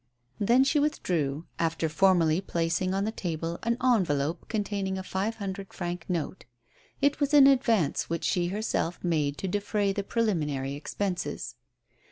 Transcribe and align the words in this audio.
Then 0.39 0.63
she 0.63 0.79
withdrew, 0.79 1.45
after 1.59 1.87
formally 1.87 2.41
placing 2.41 2.91
on 2.95 3.03
the 3.05 3.11
table 3.11 3.59
an 3.61 3.77
envelope 3.83 4.47
containing 4.49 4.97
a 4.97 5.03
five 5.03 5.35
hundred 5.35 5.71
franc 5.73 6.05
note. 6.09 6.45
It 7.01 7.19
was 7.19 7.35
an 7.35 7.45
advance 7.45 8.09
which 8.09 8.23
she 8.23 8.47
herself 8.47 8.97
made 9.03 9.37
to 9.37 9.47
defray 9.47 9.93
the 9.93 10.01
preliminary 10.01 10.73
expenses. 10.73 11.53